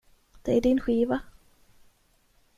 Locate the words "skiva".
0.81-1.21